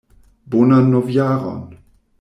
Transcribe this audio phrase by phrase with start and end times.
[0.53, 1.65] Bonan novjaron!